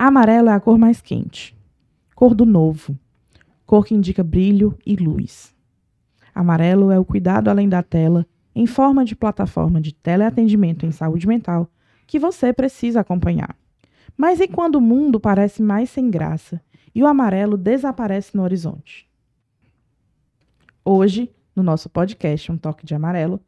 [0.00, 1.58] Amarelo é a cor mais quente,
[2.14, 2.96] cor do novo,
[3.66, 5.52] cor que indica brilho e luz.
[6.32, 8.24] Amarelo é o cuidado além da tela,
[8.54, 11.68] em forma de plataforma de teleatendimento em saúde mental,
[12.06, 13.56] que você precisa acompanhar.
[14.16, 16.60] Mas e quando o mundo parece mais sem graça
[16.94, 19.10] e o amarelo desaparece no horizonte?
[20.84, 23.40] Hoje, no nosso podcast Um Toque de Amarelo,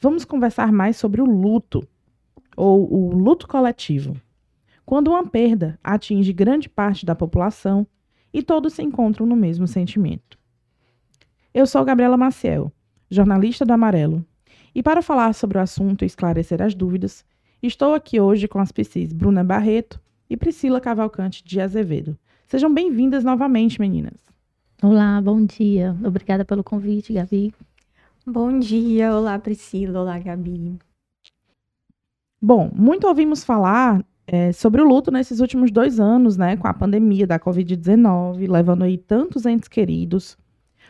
[0.00, 1.86] vamos conversar mais sobre o luto,
[2.56, 4.16] ou o luto coletivo,
[4.84, 7.86] quando uma perda atinge grande parte da população
[8.32, 10.38] e todos se encontram no mesmo sentimento.
[11.52, 12.72] Eu sou Gabriela Maciel,
[13.10, 14.24] jornalista do Amarelo,
[14.74, 17.24] e para falar sobre o assunto e esclarecer as dúvidas,
[17.62, 20.00] estou aqui hoje com as PCs Bruna Barreto
[20.30, 22.18] e Priscila Cavalcante de Azevedo.
[22.46, 24.32] Sejam bem-vindas novamente, meninas.
[24.82, 25.94] Olá, bom dia.
[26.04, 27.54] Obrigada pelo convite, Gabi.
[28.26, 30.78] Bom dia, olá Priscila, olá Gabi.
[32.40, 36.72] Bom, muito ouvimos falar é, sobre o luto nesses últimos dois anos, né, com a
[36.72, 40.38] pandemia da Covid-19, levando aí tantos entes queridos.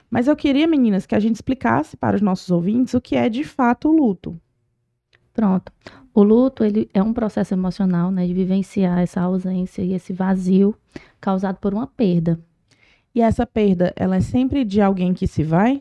[0.09, 3.29] Mas eu queria, meninas, que a gente explicasse para os nossos ouvintes o que é
[3.29, 4.41] de fato o luto.
[5.35, 5.73] Pronto.
[6.15, 10.73] O luto ele é um processo emocional, né, de vivenciar essa ausência e esse vazio
[11.21, 12.39] causado por uma perda.
[13.13, 15.81] E essa perda, ela é sempre de alguém que se vai?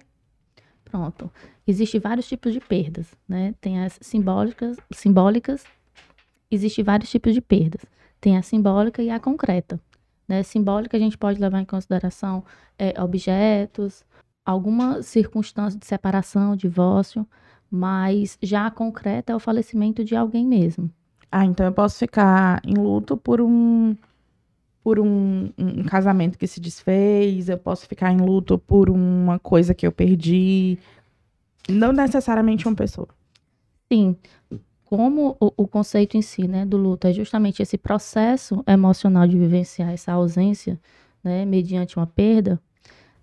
[0.83, 1.29] Pronto.
[1.67, 3.53] Existem vários tipos de perdas, né?
[3.61, 5.63] Tem as simbólicas, simbólicas
[6.51, 7.81] existem vários tipos de perdas.
[8.19, 9.79] Tem a simbólica e a concreta.
[10.27, 10.43] Né?
[10.43, 12.43] Simbólica a gente pode levar em consideração
[12.77, 14.03] é, objetos,
[14.45, 17.27] alguma circunstância de separação, divórcio,
[17.69, 20.91] mas já a concreta é o falecimento de alguém mesmo.
[21.31, 23.95] Ah, então eu posso ficar em luto por um
[24.83, 29.75] por um, um, casamento que se desfez, eu posso ficar em luto por uma coisa
[29.75, 30.79] que eu perdi,
[31.69, 33.07] não necessariamente uma pessoa.
[33.91, 34.17] Sim,
[34.91, 39.37] como o, o, conceito em si, né, do luto é justamente esse processo emocional de
[39.37, 40.77] vivenciar essa ausência,
[41.23, 42.59] né, mediante uma perda,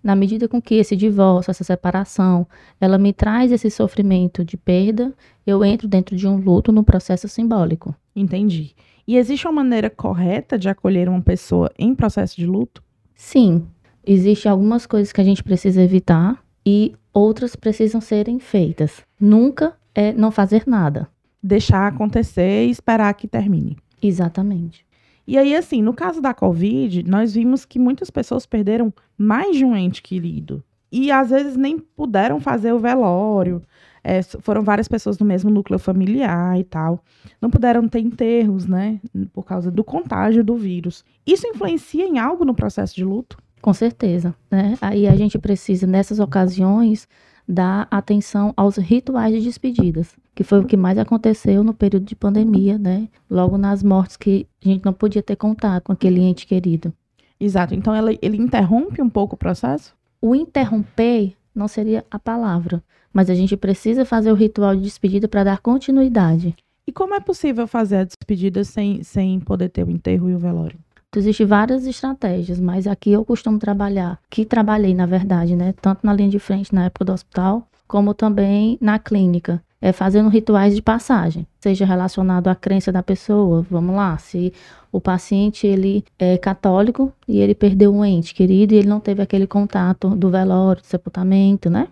[0.03, 2.47] na medida com que esse divórcio, essa separação,
[2.81, 5.13] ela me traz esse sofrimento de perda,
[5.45, 7.93] eu entro dentro de um luto no processo simbólico.
[8.15, 8.73] Entendi.
[9.07, 12.81] E existe uma maneira correta de acolher uma pessoa em processo de luto?
[13.13, 13.67] Sim.
[14.03, 19.03] Existem algumas coisas que a gente precisa evitar e outras precisam serem feitas.
[19.19, 21.07] Nunca é não fazer nada
[21.41, 23.77] deixar acontecer e esperar que termine.
[24.01, 24.85] Exatamente.
[25.27, 29.63] E aí, assim, no caso da Covid, nós vimos que muitas pessoas perderam mais de
[29.63, 30.63] um ente querido.
[30.91, 33.61] E às vezes nem puderam fazer o velório.
[34.03, 37.03] É, foram várias pessoas no mesmo núcleo familiar e tal.
[37.39, 38.99] Não puderam ter enterros, né?
[39.31, 41.05] Por causa do contágio do vírus.
[41.27, 43.37] Isso influencia em algo no processo de luto?
[43.61, 44.75] Com certeza, né?
[44.81, 47.07] Aí a gente precisa, nessas ocasiões,
[47.47, 52.15] dar atenção aos rituais de despedidas, que foi o que mais aconteceu no período de
[52.15, 53.07] pandemia, né?
[53.29, 56.93] Logo nas mortes que a gente não podia ter contato com aquele ente querido.
[57.39, 57.73] Exato.
[57.73, 59.93] Então ela, ele interrompe um pouco o processo?
[60.21, 65.27] O interromper não seria a palavra, mas a gente precisa fazer o ritual de despedida
[65.27, 66.55] para dar continuidade.
[66.85, 70.39] E como é possível fazer a despedida sem, sem poder ter o enterro e o
[70.39, 70.77] velório?
[71.15, 76.13] Existem várias estratégias, mas aqui eu costumo trabalhar, que trabalhei na verdade, né, tanto na
[76.13, 80.81] linha de frente na época do hospital, como também na clínica, é fazendo rituais de
[80.81, 83.65] passagem, seja relacionado à crença da pessoa.
[83.69, 84.53] Vamos lá, se
[84.91, 89.21] o paciente ele é católico e ele perdeu um ente querido e ele não teve
[89.21, 91.87] aquele contato do velório, do sepultamento, né?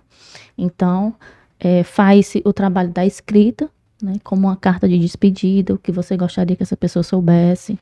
[0.58, 1.14] Então,
[1.60, 3.70] é, faz-se o trabalho da escrita,
[4.02, 7.80] né, como uma carta de despedida, o que você gostaria que essa pessoa soubesse.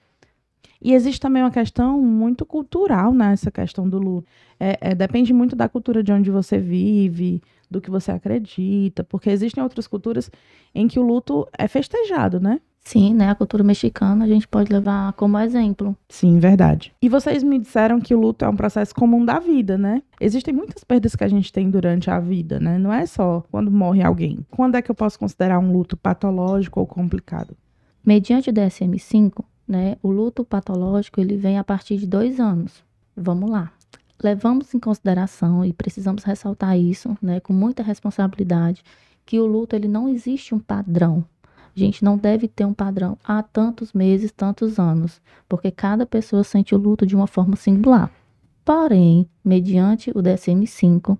[0.81, 4.27] E existe também uma questão muito cultural nessa questão do luto.
[4.59, 9.29] É, é, depende muito da cultura de onde você vive, do que você acredita, porque
[9.29, 10.29] existem outras culturas
[10.73, 12.59] em que o luto é festejado, né?
[12.85, 13.31] Sim, né?
[13.31, 15.97] A cultura mexicana a gente pode levar como exemplo.
[16.07, 16.93] Sim, verdade.
[17.01, 20.03] E vocês me disseram que o luto é um processo comum da vida, né?
[20.21, 22.77] Existem muitas perdas que a gente tem durante a vida, né?
[22.77, 24.45] Não é só quando morre alguém.
[24.51, 27.57] Quando é que eu posso considerar um luto patológico ou complicado?
[28.05, 29.97] Mediante o DSM-5, né?
[30.03, 32.83] O luto patológico ele vem a partir de dois anos.
[33.17, 33.71] Vamos lá.
[34.21, 38.83] Levamos em consideração e precisamos ressaltar isso, né, com muita responsabilidade,
[39.25, 41.25] que o luto ele não existe um padrão.
[41.75, 46.43] A gente não deve ter um padrão há tantos meses, tantos anos, porque cada pessoa
[46.43, 48.09] sente o luto de uma forma singular.
[48.63, 51.17] Porém, mediante o DSM-5,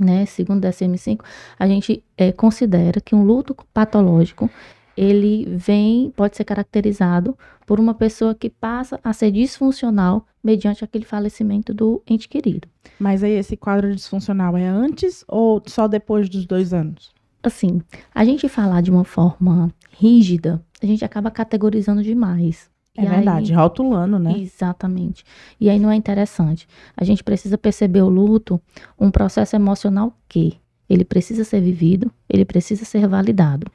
[0.00, 1.20] né, segundo o DSM-5,
[1.58, 4.50] a gente é, considera que um luto patológico
[4.96, 7.36] ele vem, pode ser caracterizado
[7.66, 12.68] por uma pessoa que passa a ser disfuncional mediante aquele falecimento do ente querido.
[13.00, 17.10] Mas aí esse quadro disfuncional é antes ou só depois dos dois anos?
[17.42, 17.80] Assim,
[18.14, 22.70] a gente falar de uma forma rígida, a gente acaba categorizando demais.
[22.96, 24.38] É E aí- verdade, rotulando, né?
[24.38, 25.24] Exatamente.
[25.60, 26.68] E aí não é interessante.
[26.96, 28.60] A gente precisa perceber o luto
[29.00, 30.58] um processo emocional que
[30.88, 33.66] ele precisa ser vivido, ele precisa ser validado.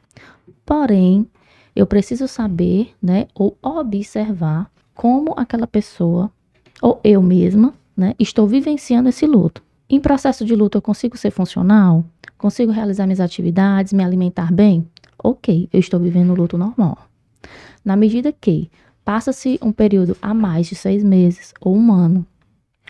[0.66, 1.28] Porém,
[1.76, 6.32] eu preciso saber, né, ou observar como aquela pessoa
[6.82, 9.62] ou eu mesma, né, estou vivenciando esse luto.
[9.90, 12.06] Em processo de luto eu consigo ser funcional?
[12.38, 14.88] Consigo realizar minhas atividades, me alimentar bem?
[15.22, 16.98] OK, eu estou vivendo o luto normal.
[17.84, 18.70] Na medida que
[19.04, 22.26] passa-se um período a mais de seis meses ou um ano,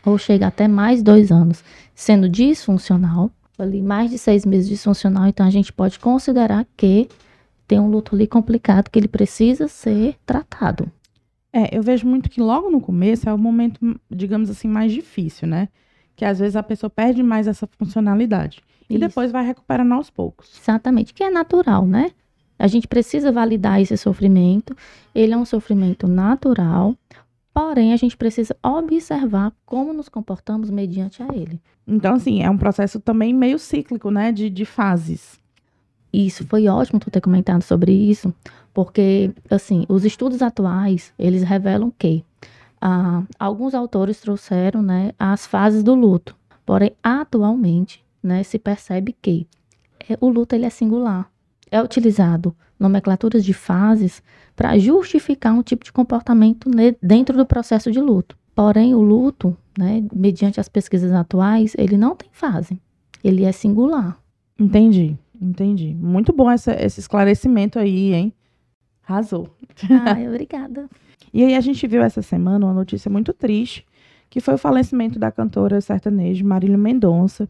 [0.05, 1.63] ou chega até mais dois anos,
[1.95, 7.07] sendo disfuncional, ali mais de seis meses disfuncional, então a gente pode considerar que
[7.67, 10.91] tem um luto ali complicado que ele precisa ser tratado.
[11.51, 15.47] É, eu vejo muito que logo no começo é o momento, digamos assim, mais difícil,
[15.47, 15.67] né?
[16.15, 18.61] Que às vezes a pessoa perde mais essa funcionalidade.
[18.89, 18.99] E Isso.
[18.99, 20.59] depois vai recuperando aos poucos.
[20.59, 22.11] Exatamente, que é natural, né?
[22.57, 24.75] A gente precisa validar esse sofrimento,
[25.15, 26.95] ele é um sofrimento natural,
[27.53, 31.59] porém a gente precisa observar como nos comportamos mediante a ele.
[31.87, 34.31] Então, assim, é um processo também meio cíclico, né?
[34.31, 35.39] De, de fases.
[36.11, 38.33] Isso foi ótimo tu ter comentado sobre isso,
[38.79, 42.23] porque assim, os estudos atuais, eles revelam que
[42.79, 46.33] ah, alguns autores trouxeram, né, as fases do luto.
[46.65, 49.45] Porém, atualmente, né, se percebe que
[50.09, 51.29] é, o luto ele é singular.
[51.69, 54.23] É utilizado nomenclaturas de fases
[54.55, 56.69] para justificar um tipo de comportamento
[57.01, 58.37] dentro do processo de luto.
[58.55, 62.79] Porém, o luto, né, mediante as pesquisas atuais, ele não tem fase.
[63.21, 64.17] Ele é singular.
[64.57, 65.93] Entendi, entendi.
[65.93, 68.33] Muito bom essa- esse esclarecimento aí, hein?
[69.09, 69.49] Arrasou.
[69.89, 70.87] Ai, obrigada.
[71.31, 73.85] E aí a gente viu essa semana uma notícia muito triste,
[74.31, 77.47] que foi o falecimento da cantora sertaneja Marília Mendonça,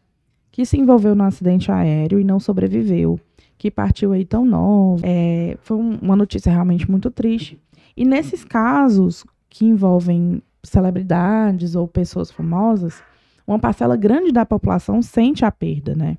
[0.52, 3.18] que se envolveu num acidente aéreo e não sobreviveu,
[3.58, 5.02] que partiu aí tão nova.
[5.06, 7.58] É, foi um- uma notícia realmente muito triste.
[7.96, 13.02] E nesses casos que envolvem celebridades ou pessoas famosas,
[13.48, 16.18] uma parcela grande da população sente a perda, né?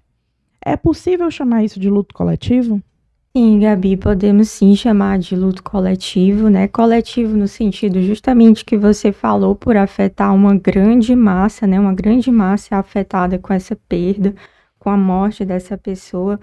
[0.65, 2.81] É possível chamar isso de luto coletivo?
[3.37, 6.67] Sim, Gabi, podemos sim chamar de luto coletivo, né?
[6.67, 11.79] Coletivo no sentido justamente que você falou por afetar uma grande massa, né?
[11.79, 14.35] Uma grande massa afetada com essa perda,
[14.81, 16.41] com a morte dessa pessoa.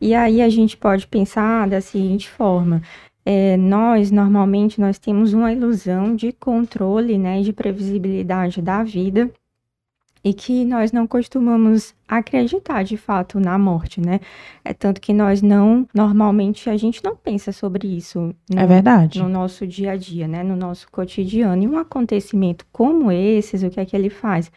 [0.00, 2.82] E aí a gente pode pensar da seguinte forma:
[3.24, 7.42] é, nós normalmente nós temos uma ilusão de controle, né?
[7.42, 9.28] De previsibilidade da vida.
[10.24, 14.20] E que nós não costumamos acreditar de fato na morte, né?
[14.64, 19.20] É tanto que nós não, normalmente a gente não pensa sobre isso no, É verdade.
[19.20, 20.42] no nosso dia a dia, né?
[20.42, 21.62] No nosso cotidiano.
[21.62, 24.50] E um acontecimento como esses, o que é que ele faz?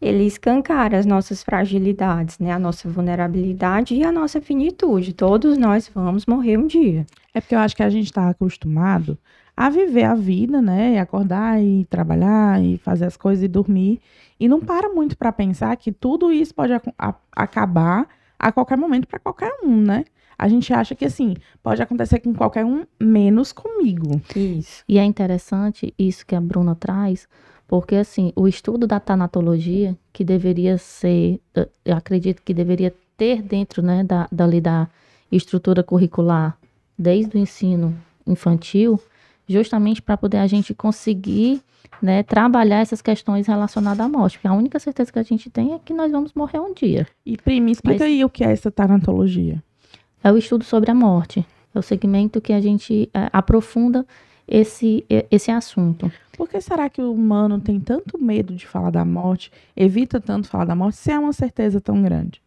[0.00, 2.52] Ele escancara as nossas fragilidades, né?
[2.52, 5.12] A nossa vulnerabilidade e a nossa finitude.
[5.12, 7.04] Todos nós vamos morrer um dia.
[7.34, 9.18] É porque eu acho que a gente está acostumado
[9.58, 10.94] a viver a vida, né?
[10.94, 14.00] E acordar e trabalhar e fazer as coisas e dormir.
[14.38, 16.72] E não para muito para pensar que tudo isso pode
[17.32, 18.06] acabar
[18.38, 20.04] a qualquer momento para qualquer um, né?
[20.38, 24.22] A gente acha que assim, pode acontecer com qualquer um, menos comigo.
[24.36, 24.84] Isso.
[24.88, 27.26] E é interessante isso que a Bruna traz,
[27.66, 31.40] porque assim, o estudo da tanatologia, que deveria ser,
[31.84, 34.88] eu acredito que deveria ter dentro, né, da, dali da
[35.32, 36.56] estrutura curricular,
[36.96, 37.92] desde o ensino
[38.24, 39.00] infantil,
[39.48, 41.62] justamente para poder a gente conseguir,
[42.02, 45.72] né, trabalhar essas questões relacionadas à morte, porque a única certeza que a gente tem
[45.74, 47.06] é que nós vamos morrer um dia.
[47.24, 49.62] E Prima, explica Mas- aí o que é essa tanatologia.
[50.22, 51.46] É o estudo sobre a morte.
[51.74, 54.04] É o segmento que a gente eh, aprofunda
[54.46, 56.10] esse, eh, esse assunto.
[56.36, 60.48] Por que será que o humano tem tanto medo de falar da morte, evita tanto
[60.48, 62.40] falar da morte, se é uma certeza tão grande?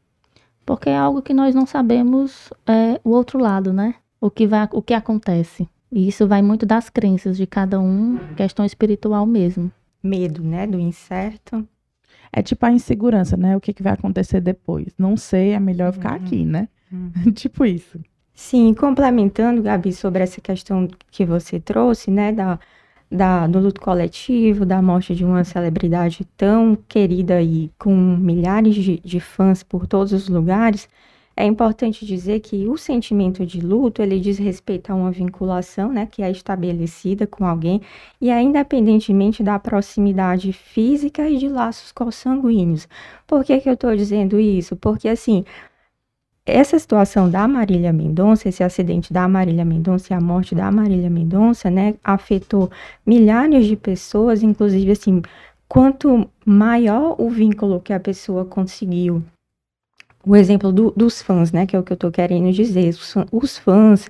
[0.66, 3.96] Porque é algo que nós não sabemos é, o outro lado, né?
[4.20, 5.68] O que, vai, o que acontece.
[5.92, 9.72] E isso vai muito das crenças de cada um, questão espiritual mesmo.
[10.02, 10.66] Medo, né?
[10.66, 11.68] Do incerto.
[12.32, 13.58] É tipo a insegurança, né?
[13.58, 14.88] O que, que vai acontecer depois?
[14.98, 16.26] Não sei, é melhor ficar Uhum.
[16.26, 16.68] aqui, né?
[17.36, 18.00] tipo isso.
[18.34, 22.58] Sim, complementando, Gabi, sobre essa questão que você trouxe, né, da,
[23.12, 29.00] da, do luto coletivo, da morte de uma celebridade tão querida e com milhares de,
[29.00, 30.88] de fãs por todos os lugares,
[31.36, 36.06] é importante dizer que o sentimento de luto, ele diz respeito a uma vinculação, né,
[36.06, 37.82] que é estabelecida com alguém,
[38.20, 42.88] e é independentemente da proximidade física e de laços consanguíneos.
[43.26, 44.76] Por que que eu estou dizendo isso?
[44.76, 45.46] Porque, assim,
[46.46, 51.10] essa situação da Marília Mendonça, esse acidente da Marília Mendonça e a morte da Marília
[51.10, 52.70] Mendonça, né, afetou
[53.06, 55.22] milhares de pessoas, inclusive assim,
[55.68, 59.24] quanto maior o vínculo que a pessoa conseguiu,
[60.26, 63.16] o exemplo do- dos fãs, né, que é o que eu tô querendo dizer, os,
[63.32, 64.10] os fãs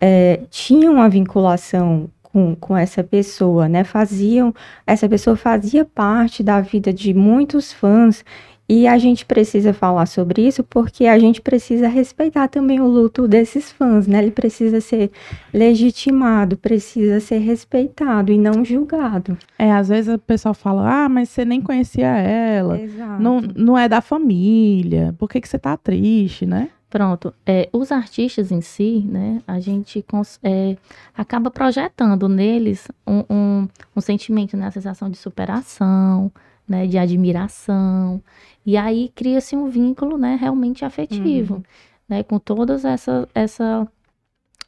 [0.00, 3.84] é, tinham uma vinculação com, com essa pessoa, né?
[3.84, 4.52] Faziam,
[4.84, 8.24] essa pessoa fazia parte da vida de muitos fãs
[8.68, 13.28] e a gente precisa falar sobre isso porque a gente precisa respeitar também o luto
[13.28, 14.18] desses fãs, né?
[14.18, 15.12] Ele precisa ser
[15.52, 19.38] legitimado, precisa ser respeitado e não julgado.
[19.56, 23.22] É, às vezes o pessoal fala, ah, mas você nem conhecia ela, Exato.
[23.22, 26.70] não, não é da família, por que, que você tá triste, né?
[26.94, 27.34] Pronto.
[27.44, 30.04] É, os artistas em si, né, a gente
[30.44, 30.76] é,
[31.12, 36.30] acaba projetando neles um, um, um sentimento, né, a sensação de superação,
[36.68, 38.22] né, de admiração.
[38.64, 41.64] E aí cria-se um vínculo, né, realmente afetivo,
[42.08, 43.88] né, com todas essa, essa,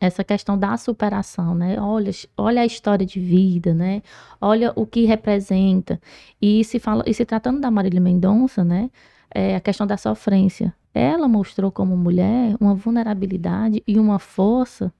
[0.00, 1.80] essa questão da superação, né?
[1.80, 4.02] Olha, olha a história de vida, né?
[4.40, 6.00] Olha o que representa.
[6.42, 8.90] E se fala, e se tratando da Marília Mendonça, né,
[9.32, 10.74] é, a questão da sofrência.
[10.96, 14.90] Ela mostrou como mulher uma vulnerabilidade e uma força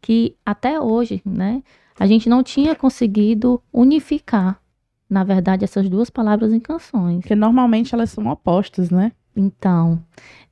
[0.00, 1.62] que até hoje, né,
[1.96, 4.60] a gente não tinha conseguido unificar,
[5.08, 7.20] na verdade, essas duas palavras em canções.
[7.20, 9.12] Porque normalmente elas são opostas, né?
[9.36, 10.02] Então,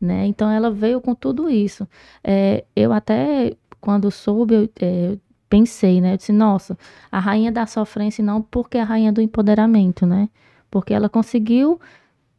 [0.00, 0.25] né?
[0.26, 1.87] Então ela veio com tudo isso.
[2.23, 5.18] É, eu até, quando soube, eu, é,
[5.49, 6.12] pensei, né?
[6.12, 6.78] Eu disse, nossa,
[7.11, 10.28] a rainha da sofrência não porque a rainha do empoderamento, né?
[10.71, 11.80] Porque ela conseguiu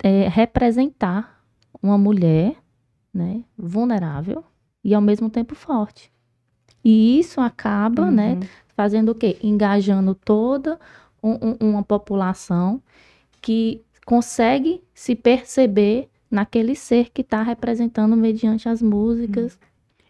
[0.01, 1.42] é, representar
[1.83, 2.55] uma mulher,
[3.13, 3.43] né?
[3.57, 4.43] Vulnerável
[4.83, 6.09] e ao mesmo tempo forte.
[6.83, 8.33] E isso acaba, né?
[8.33, 8.39] Uhum.
[8.75, 9.37] Fazendo o quê?
[9.43, 10.79] Engajando toda
[11.21, 12.81] um- um- uma população
[13.41, 19.59] que consegue se perceber naquele ser que está representando mediante as músicas.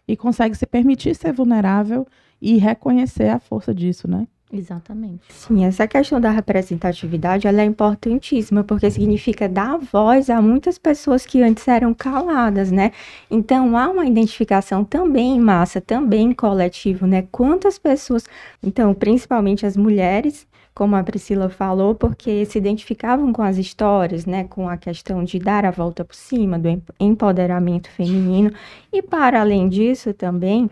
[0.06, 2.06] E consegue se permitir ser vulnerável
[2.40, 4.26] e reconhecer a força disso, né?
[4.56, 5.24] Exatamente.
[5.30, 11.26] Sim, essa questão da representatividade ela é importantíssima, porque significa dar voz a muitas pessoas
[11.26, 12.92] que antes eram caladas, né?
[13.28, 17.26] Então há uma identificação também em massa, também em coletivo, né?
[17.32, 18.24] Quantas pessoas,
[18.62, 24.44] então, principalmente as mulheres, como a Priscila falou, porque se identificavam com as histórias, né?
[24.44, 28.52] Com a questão de dar a volta por cima, do em- empoderamento feminino,
[28.92, 30.70] e para além disso também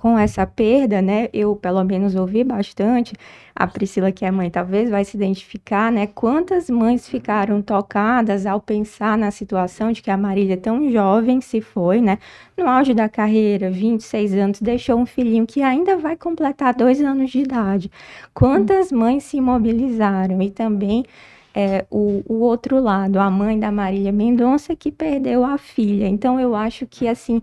[0.00, 1.28] com essa perda, né?
[1.30, 3.12] Eu pelo menos ouvi bastante.
[3.54, 6.06] A Priscila, que é mãe, talvez vai se identificar, né?
[6.06, 11.60] Quantas mães ficaram tocadas ao pensar na situação de que a Marília, tão jovem, se
[11.60, 12.16] foi, né?
[12.56, 17.30] No auge da carreira, 26 anos, deixou um filhinho que ainda vai completar dois anos
[17.30, 17.90] de idade.
[18.32, 20.40] Quantas mães se mobilizaram?
[20.40, 21.04] E também
[21.54, 26.08] é, o, o outro lado, a mãe da Marília Mendonça, que perdeu a filha.
[26.08, 27.42] Então, eu acho que, assim,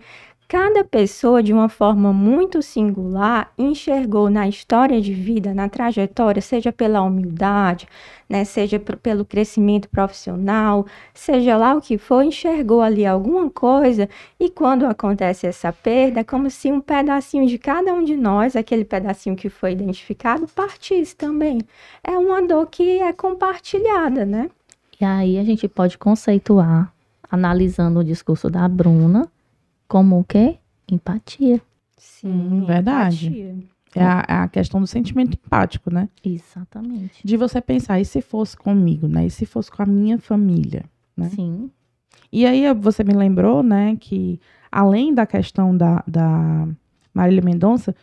[0.49, 6.71] Cada pessoa, de uma forma muito singular, enxergou na história de vida, na trajetória, seja
[6.71, 7.85] pela humildade,
[8.29, 14.07] né, seja pelo crescimento profissional, seja lá o que for, enxergou ali alguma coisa,
[14.39, 18.55] e quando acontece essa perda, é como se um pedacinho de cada um de nós,
[18.55, 21.59] aquele pedacinho que foi identificado, partisse também.
[22.01, 24.49] É uma dor que é compartilhada, né?
[24.97, 26.89] E aí a gente pode conceituar,
[27.29, 29.29] analisando o discurso da Bruna,
[29.87, 30.57] como o quê?
[30.91, 31.61] Empatia.
[31.97, 33.27] Sim, verdade.
[33.27, 33.77] empatia.
[33.95, 36.09] É a, é a questão do sentimento empático, né?
[36.23, 37.25] Exatamente.
[37.25, 39.25] De você pensar, e se fosse comigo, né?
[39.25, 40.85] E se fosse com a minha família?
[41.17, 41.29] né?
[41.29, 41.71] Sim.
[42.31, 44.39] E aí você me lembrou, né, que
[44.71, 46.67] além da questão da, da
[47.13, 47.95] Marília Mendonça,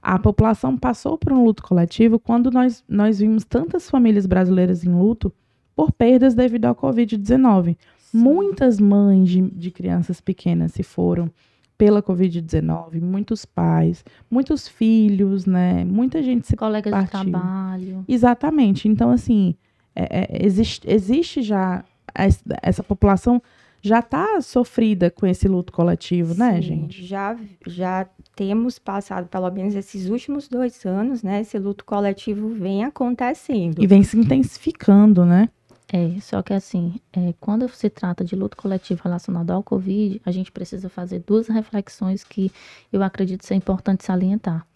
[0.00, 4.90] a população passou por um luto coletivo quando nós, nós vimos tantas famílias brasileiras em
[4.90, 5.32] luto
[5.76, 7.76] por perdas devido ao Covid-19.
[8.12, 11.30] Muitas mães de, de crianças pequenas se foram
[11.78, 15.84] pela Covid-19, muitos pais, muitos filhos, né?
[15.84, 17.24] Muita gente se Colegas partiu.
[17.24, 18.04] de trabalho.
[18.06, 18.86] Exatamente.
[18.88, 19.54] Então, assim,
[19.96, 21.82] é- é- existe, existe já
[22.18, 23.42] es- essa população
[23.84, 27.04] já está sofrida com esse luto coletivo, né, Sim, gente?
[27.04, 31.40] Já, já temos passado, pelo menos esses últimos dois anos, né?
[31.40, 33.82] Esse luto coletivo vem acontecendo.
[33.82, 35.48] E vem se intensificando, né?
[35.92, 40.30] É, só que assim, é, quando se trata de luto coletivo relacionado ao Covid, a
[40.30, 42.50] gente precisa fazer duas reflexões que
[42.90, 44.66] eu acredito ser importante salientar.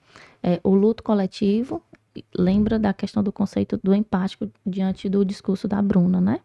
[0.42, 1.82] É, o luto coletivo
[2.36, 6.40] lembra da questão do conceito do empático diante do discurso da Bruna, né?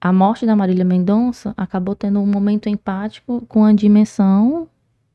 [0.00, 4.68] A morte da Marília Mendonça acabou tendo um momento empático com a dimensão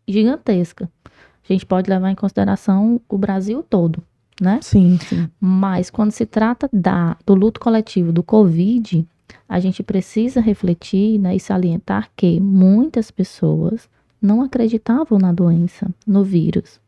[0.07, 0.87] gigantesca.
[1.05, 4.03] A gente pode levar em consideração o Brasil todo,
[4.41, 4.59] né?
[4.61, 5.29] Sim, sim.
[5.39, 9.07] Mas quando se trata da, do luto coletivo do Covid,
[9.47, 13.89] a gente precisa refletir né, e salientar que muitas pessoas
[14.21, 16.79] não acreditavam na doença, no vírus.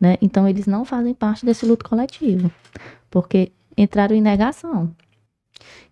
[0.00, 0.16] Né?
[0.20, 2.50] Então, eles não fazem parte desse luto coletivo,
[3.10, 4.94] porque entraram em negação.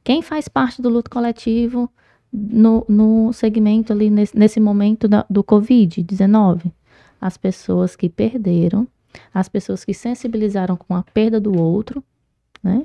[0.05, 1.91] Quem faz parte do luto coletivo
[2.33, 6.71] no, no segmento ali, nesse, nesse momento da- do Covid-19?
[7.21, 8.87] As pessoas que perderam
[9.33, 12.03] as pessoas que sensibilizaram com a perda do outro,
[12.63, 12.85] né?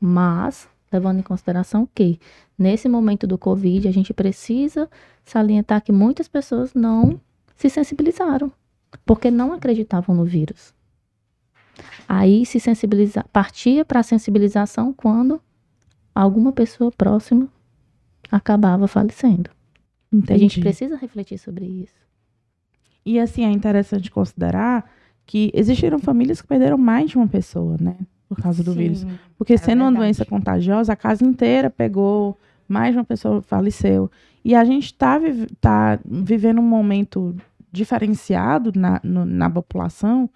[0.00, 2.18] Mas levando em consideração que
[2.58, 4.88] nesse momento do Covid a gente precisa
[5.24, 7.20] salientar que muitas pessoas não
[7.56, 8.50] se sensibilizaram
[9.04, 10.72] porque não acreditavam no vírus.
[12.08, 15.40] Aí se sensibiliza, partia para a sensibilização quando
[16.14, 17.48] alguma pessoa próxima
[18.30, 19.50] acabava falecendo.
[20.12, 20.32] Entendi.
[20.32, 22.08] A gente precisa refletir sobre isso.
[23.04, 24.90] E assim, é interessante considerar
[25.28, 27.96] que existiram famílias que perderam mais de uma pessoa, né?
[28.26, 29.06] Por causa do Sim, vírus.
[29.36, 29.94] Porque é sendo verdade.
[29.94, 34.10] uma doença contagiosa, a casa inteira pegou, mais de uma pessoa faleceu.
[34.42, 35.20] E a gente está
[35.60, 37.36] tá vivendo um momento
[37.70, 40.30] diferenciado na, no, na população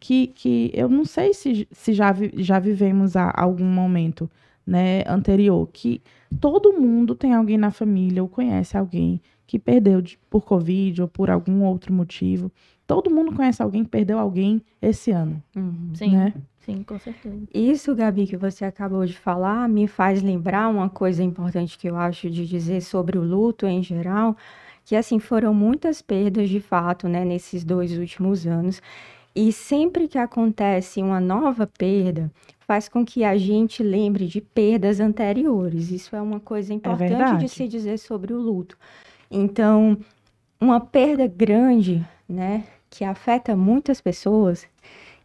[0.00, 4.28] que, que eu não sei se, se já, vi, já vivemos a, algum momento
[4.66, 6.02] né, anterior, que
[6.40, 11.06] todo mundo tem alguém na família ou conhece alguém que perdeu de, por Covid ou
[11.06, 12.50] por algum outro motivo.
[12.92, 15.42] Todo mundo conhece alguém que perdeu alguém esse ano.
[15.56, 15.92] Uhum.
[15.94, 16.34] Sim, né?
[16.60, 17.38] sim, com certeza.
[17.54, 21.96] Isso, Gabi, que você acabou de falar, me faz lembrar uma coisa importante que eu
[21.96, 24.36] acho de dizer sobre o luto em geral,
[24.84, 28.82] que assim foram muitas perdas de fato, né, nesses dois últimos anos.
[29.34, 32.30] E sempre que acontece uma nova perda,
[32.66, 35.90] faz com que a gente lembre de perdas anteriores.
[35.90, 38.76] Isso é uma coisa é importante é de se dizer sobre o luto.
[39.30, 39.96] Então,
[40.60, 44.66] uma perda grande, né, que afeta muitas pessoas,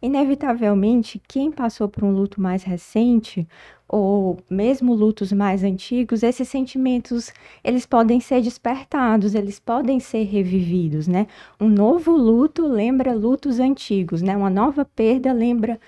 [0.00, 3.46] inevitavelmente, quem passou por um luto mais recente
[3.86, 7.30] ou mesmo lutos mais antigos, esses sentimentos,
[7.62, 11.26] eles podem ser despertados, eles podem ser revividos, né?
[11.60, 14.34] Um novo luto lembra lutos antigos, né?
[14.34, 15.78] Uma nova perda lembra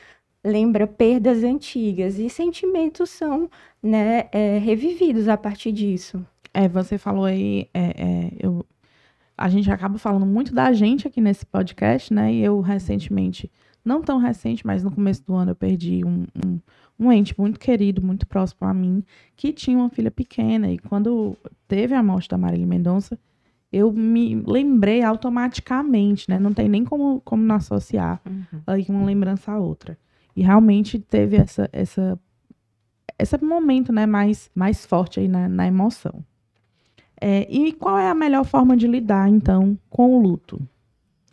[0.44, 3.50] lembra perdas antigas e sentimentos são
[3.82, 6.25] né, é, revividos a partir disso.
[6.52, 8.64] É, você falou aí, é, é, eu,
[9.40, 12.32] a gente acaba falando muito da gente aqui nesse podcast, né?
[12.32, 13.50] E eu recentemente,
[13.85, 16.61] não tão recente, mas no começo do ano eu perdi um, um
[17.00, 19.02] um ente muito querido, muito próximo a mim,
[19.35, 20.70] que tinha uma filha pequena.
[20.70, 21.34] E quando
[21.67, 23.19] teve a morte da Marília Mendonça,
[23.73, 26.38] eu me lembrei automaticamente, né?
[26.38, 28.84] Não tem nem como, como não associar uhum.
[28.91, 29.97] uma lembrança à outra.
[30.36, 32.21] E realmente teve essa, essa,
[33.19, 34.04] esse momento, né?
[34.04, 36.23] Mais, mais forte aí na, na emoção.
[37.21, 40.61] É, e qual é a melhor forma de lidar, então, com o luto?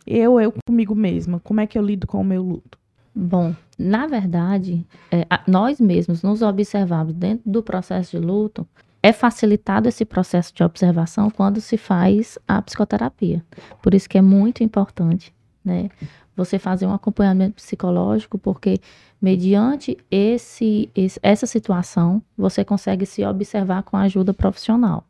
[0.06, 2.78] Eu, eu comigo mesma, como é que eu lido com o meu luto?
[3.14, 8.66] Bom, na verdade, é, nós mesmos nos observamos dentro do processo de luto.
[9.02, 13.44] É facilitado esse processo de observação quando se faz a psicoterapia.
[13.82, 15.32] Por isso que é muito importante,
[15.64, 15.88] né?
[16.36, 18.80] Você fazer um acompanhamento psicológico, porque
[19.20, 25.04] mediante esse, esse, essa situação, você consegue se observar com a ajuda profissional,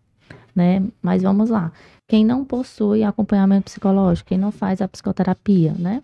[0.58, 0.82] né?
[1.00, 1.70] Mas vamos lá.
[2.08, 6.02] Quem não possui acompanhamento psicológico, quem não faz a psicoterapia, né?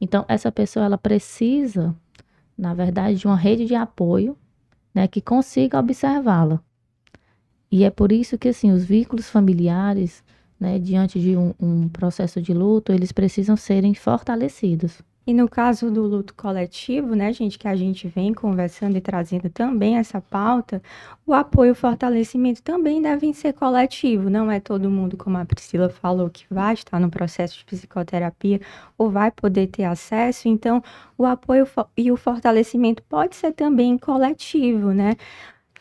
[0.00, 1.94] Então, essa pessoa ela precisa,
[2.56, 4.34] na verdade, de uma rede de apoio
[4.94, 6.60] né, que consiga observá-la.
[7.70, 10.24] E é por isso que assim, os vínculos familiares,
[10.58, 15.02] né, diante de um, um processo de luto, eles precisam serem fortalecidos.
[15.26, 19.48] E no caso do luto coletivo, né, gente, que a gente vem conversando e trazendo
[19.50, 20.82] também essa pauta,
[21.26, 24.30] o apoio e o fortalecimento também devem ser coletivo.
[24.30, 28.60] Não é todo mundo, como a Priscila falou, que vai estar no processo de psicoterapia
[28.96, 30.48] ou vai poder ter acesso.
[30.48, 30.82] Então,
[31.16, 35.14] o apoio e o fortalecimento pode ser também coletivo, né?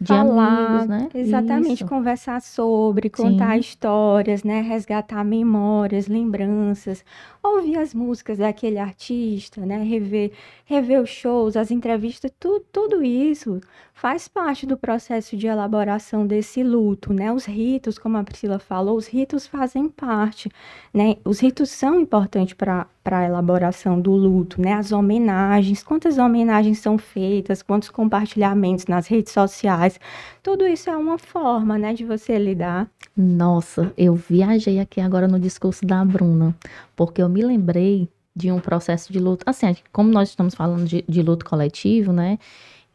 [0.02, 1.10] De falar, amigos, né?
[1.14, 1.86] Exatamente, Isso.
[1.86, 3.60] conversar sobre, contar Sim.
[3.60, 4.62] histórias, né?
[4.62, 7.04] Resgatar memórias, lembranças,
[7.44, 9.84] ouvir as músicas daquele artista, né?
[9.84, 10.32] Rever,
[10.66, 13.60] rever os shows, as entrevistas, tu, tudo isso
[13.94, 17.32] faz parte do processo de elaboração desse luto, né?
[17.34, 20.50] Os ritos, como a Priscila falou, os ritos fazem parte,
[20.94, 21.18] né?
[21.26, 24.74] Os ritos são importantes para para a elaboração do luto, né?
[24.74, 30.00] As homenagens, quantas homenagens são feitas, quantos compartilhamentos nas redes sociais,
[30.44, 32.90] tudo isso é uma forma, né, de você lidar.
[33.16, 36.56] Nossa, eu viajei aqui agora no discurso da Bruna,
[36.96, 41.04] porque eu me lembrei de um processo de luto, assim, como nós estamos falando de,
[41.08, 42.38] de luto coletivo, né?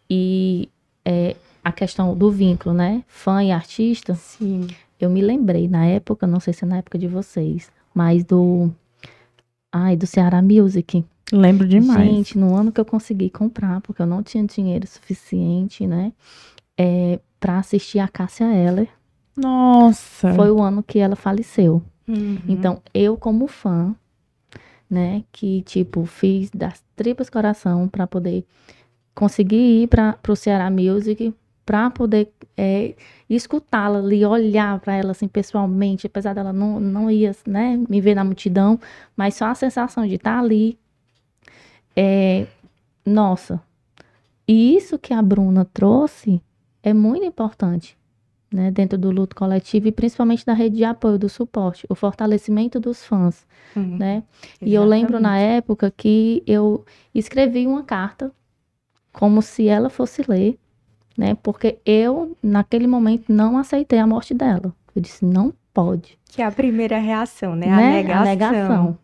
[0.08, 0.68] E
[1.04, 3.02] é, a questão do vínculo, né?
[3.08, 4.14] Fã e artista.
[4.14, 4.68] Sim.
[5.00, 8.70] Eu me lembrei na época, não sei se é na época de vocês, mas do
[9.76, 11.04] Ai, do Ceará Music.
[11.32, 12.08] Lembro demais.
[12.08, 16.12] Gente, no ano que eu consegui comprar, porque eu não tinha dinheiro suficiente, né?
[16.78, 18.88] É, pra assistir a Cássia Eller.
[19.36, 20.32] Nossa!
[20.34, 21.82] Foi o ano que ela faleceu.
[22.06, 22.38] Uhum.
[22.46, 23.96] Então, eu como fã,
[24.88, 28.44] né, que tipo, fiz das tripas coração para poder
[29.12, 31.34] conseguir ir para o Ceará Music
[31.64, 32.94] para poder é,
[33.28, 38.14] escutá-la ali, olhar para ela assim pessoalmente, apesar dela não, não ia né, me ver
[38.14, 38.78] na multidão,
[39.16, 40.78] mas só a sensação de estar tá ali
[41.96, 42.46] é,
[43.04, 43.60] nossa,
[44.46, 46.42] e isso que a Bruna trouxe
[46.82, 47.96] é muito importante,
[48.52, 52.78] né, dentro do luto coletivo e principalmente da rede de apoio, do suporte, o fortalecimento
[52.78, 53.96] dos fãs, Uhum.
[53.98, 54.22] né?
[54.60, 58.30] E eu lembro na época que eu escrevi uma carta
[59.12, 60.58] como se ela fosse ler,
[61.16, 61.36] né?
[61.42, 64.74] Porque eu, naquele momento, não aceitei a morte dela.
[64.94, 66.18] Eu disse, não pode.
[66.28, 67.66] Que é a primeira reação, né?
[67.66, 67.72] né?
[67.72, 68.20] A negação.
[68.20, 68.98] A negação.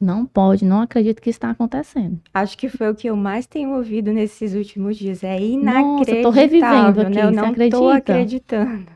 [0.00, 2.20] Não pode, não acredito que está acontecendo.
[2.32, 5.24] Acho que foi o que eu mais tenho ouvido nesses últimos dias.
[5.24, 7.22] É Nossa, inacreditável, tô revivendo aqui, né?
[7.22, 7.96] Eu não acredita?
[7.96, 8.86] acreditando.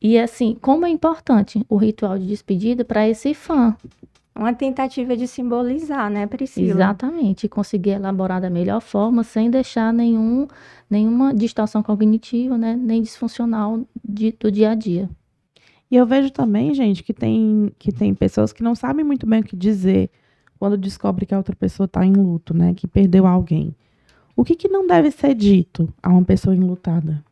[0.00, 3.76] E assim, como é importante o ritual de despedida para esse fã.
[4.38, 6.70] Uma tentativa de simbolizar, né, Priscila?
[6.70, 10.46] Exatamente, conseguir elaborar da melhor forma, sem deixar nenhum,
[10.90, 12.76] nenhuma distorção cognitiva, né?
[12.76, 15.08] Nem disfuncional de- do dia a dia.
[15.90, 19.40] E eu vejo também, gente, que tem, que tem pessoas que não sabem muito bem
[19.40, 20.10] o que dizer
[20.58, 22.74] quando descobre que a outra pessoa está em luto, né?
[22.74, 23.74] Que perdeu alguém.
[24.34, 27.24] O que, que não deve ser dito a uma pessoa enlutada?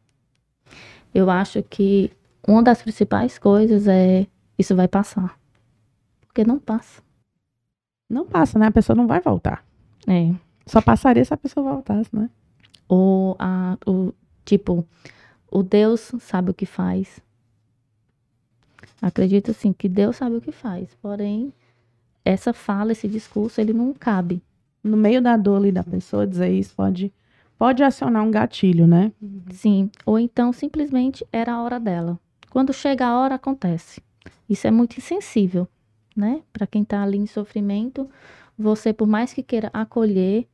[1.14, 2.10] Eu acho que
[2.46, 4.26] uma das principais coisas é
[4.58, 5.38] isso vai passar.
[6.34, 7.00] Porque não passa.
[8.10, 8.66] Não passa, né?
[8.66, 9.64] A pessoa não vai voltar.
[10.04, 10.34] É.
[10.66, 12.28] Só passaria se a pessoa voltasse, né?
[12.88, 14.12] Ou a, o
[14.44, 14.84] tipo,
[15.48, 17.20] o Deus sabe o que faz.
[19.00, 20.92] Acredito assim que Deus sabe o que faz.
[21.00, 21.52] Porém,
[22.24, 24.42] essa fala, esse discurso, ele não cabe.
[24.82, 27.14] No meio da dor ali da pessoa, dizer isso pode,
[27.56, 29.12] pode acionar um gatilho, né?
[29.52, 29.88] Sim.
[30.04, 32.18] Ou então simplesmente era a hora dela.
[32.50, 34.02] Quando chega a hora, acontece.
[34.48, 35.68] Isso é muito insensível,
[36.16, 36.42] né?
[36.52, 38.08] Para quem tá ali em sofrimento,
[38.58, 40.46] você, por mais que queira acolher,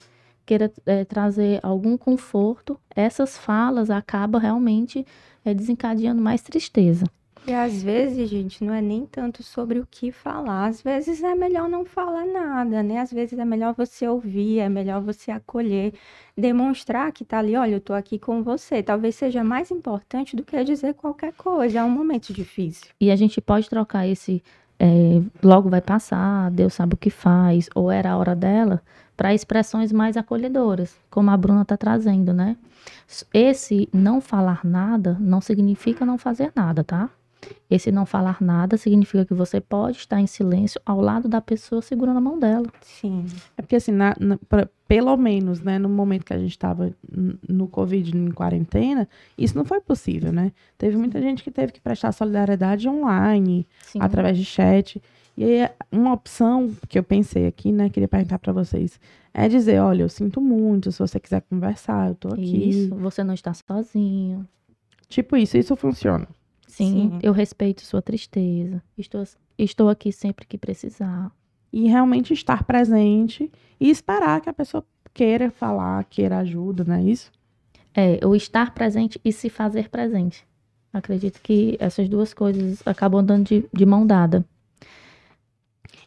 [0.47, 5.07] queira eh, trazer algum conforto, essas falas acabam realmente
[5.45, 7.05] eh, desencadeando mais tristeza.
[7.47, 10.67] E às vezes, gente, não é nem tanto sobre o que falar.
[10.67, 12.99] Às vezes é melhor não falar nada, né?
[12.99, 15.95] Às vezes é melhor você ouvir, é melhor você acolher,
[16.37, 18.83] demonstrar que tá ali, olha, eu tô aqui com você.
[18.83, 21.79] Talvez seja mais importante do que dizer qualquer coisa.
[21.79, 22.89] É um momento difícil.
[23.01, 24.43] E a gente pode trocar esse
[24.81, 28.83] eh, logo vai passar, Deus sabe o que faz, ou era a hora dela,
[29.17, 32.57] para expressões mais acolhedoras, como a Bruna está trazendo, né?
[33.35, 37.11] Esse não falar nada não significa não fazer nada, tá?
[37.71, 41.81] Esse não falar nada significa que você pode estar em silêncio ao lado da pessoa
[41.81, 42.67] segurando a mão dela.
[42.83, 43.25] Sim.
[43.57, 46.93] É porque, assim, na- na- pra- pelo menos, né, no momento que a gente estava
[47.49, 50.53] no Covid, em quarentena, isso não foi possível, né?
[50.77, 53.99] Teve muita gente que teve que prestar solidariedade online, Sim.
[54.03, 55.01] através de chat.
[55.37, 59.01] E aí, uma opção que eu pensei aqui, né, queria perguntar para vocês,
[59.33, 62.69] é dizer, olha, eu sinto muito, se você quiser conversar, eu tô aqui.
[62.69, 64.47] Isso, você não está sozinho.
[65.09, 66.27] Tipo isso, isso funciona.
[66.71, 67.19] Sim, Sim.
[67.23, 68.83] eu respeito sua tristeza.
[68.97, 69.25] Estou,
[69.59, 71.33] estou aqui sempre que precisar.
[71.73, 77.03] E realmente estar presente e esperar que a pessoa queira falar, queira ajuda, não é
[77.03, 77.31] isso?
[77.95, 80.47] É, o estar presente e se fazer presente.
[80.93, 84.45] Acredito que essas duas coisas acabam andando de, de mão dada.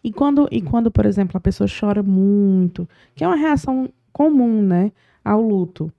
[0.03, 4.61] E quando, e quando, por exemplo, a pessoa chora muito, que é uma reação comum,
[4.61, 4.91] né,
[5.23, 5.91] ao luto,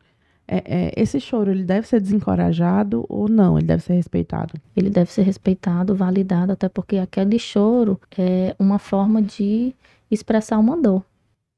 [0.47, 3.57] é, é, esse choro, ele deve ser desencorajado ou não?
[3.59, 4.55] Ele deve ser respeitado?
[4.77, 9.75] Ele deve ser respeitado, validado, até porque aquele choro é uma forma de
[10.11, 11.05] expressar uma dor.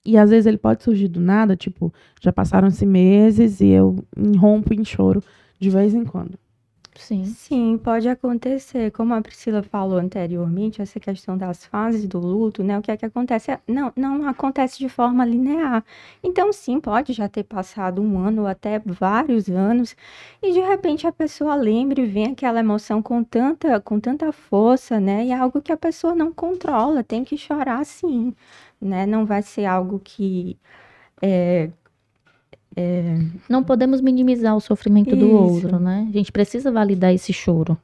[0.04, 3.96] E às vezes ele pode surgir do nada, tipo, já passaram-se meses e eu
[4.38, 5.22] rompo em choro
[5.58, 6.38] de vez em quando.
[6.98, 7.24] Sim.
[7.24, 8.90] Sim, pode acontecer.
[8.90, 12.78] Como a Priscila falou anteriormente, essa questão das fases do luto, né?
[12.78, 13.50] O que é que acontece?
[13.50, 15.84] É- Não, não acontece de forma linear.
[16.22, 19.94] Então, sim, pode já ter passado um ano ou até vários anos,
[20.42, 24.98] e de repente a pessoa lembra e vem aquela emoção com tanta, com tanta força,
[24.98, 25.26] né?
[25.26, 28.34] E é algo que a pessoa não controla, tem que chorar sim,
[28.80, 29.04] né?
[29.04, 30.58] Não vai ser algo que
[31.22, 31.70] é,
[33.48, 35.36] Não podemos minimizar o sofrimento do Isso.
[35.36, 36.06] outro, né?
[36.08, 37.76] A gente precisa validar esse choro.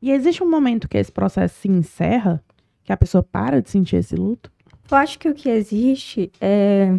[0.00, 2.42] E existe um momento que esse processo se encerra,
[2.84, 4.50] que a pessoa para de sentir esse luto?
[4.90, 6.94] Eu acho que o que existe é,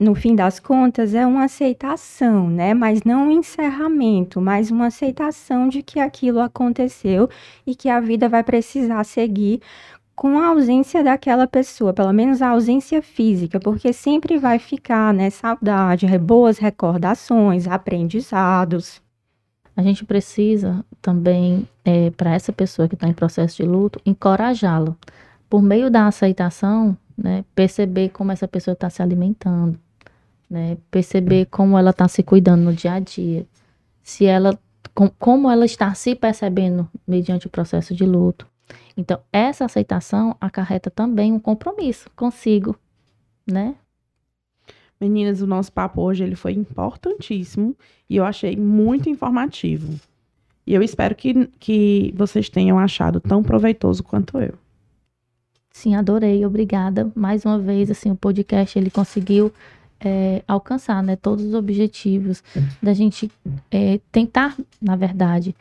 [0.00, 2.72] no fim das contas, é uma aceitação, né?
[2.72, 7.28] Mas não um encerramento, mas uma aceitação de que aquilo aconteceu
[7.66, 9.60] e que a vida vai precisar seguir
[10.20, 15.30] com a ausência daquela pessoa, pelo menos a ausência física, porque sempre vai ficar, né?
[15.30, 19.00] Saudade, boas recordações, aprendizados.
[19.74, 21.66] A gente precisa também,
[22.18, 24.94] para essa pessoa que está em processo de luto, encorajá-la.
[25.48, 29.78] Por meio da aceitação, né, perceber como essa pessoa está se alimentando,
[30.50, 33.46] né, perceber como ela está se cuidando no dia a dia,
[34.02, 34.58] se ela,
[34.94, 38.46] com- como ela está se percebendo mediante o processo de luto.
[38.96, 42.76] Então, essa aceitação acarreta também um compromisso consigo,
[43.46, 43.74] né?
[45.00, 47.74] Meninas, o nosso papo hoje ele foi importantíssimo
[48.08, 49.98] e eu achei muito informativo.
[50.66, 54.54] E eu espero que, que vocês tenham achado tão proveitoso quanto eu.
[55.70, 57.10] Sim, adorei, obrigada.
[57.14, 59.52] Mais uma vez, assim, o podcast ele conseguiu
[59.98, 62.42] é, alcançar, né, todos os objetivos
[62.82, 63.30] da gente
[63.70, 65.54] é, tentar, na verdade,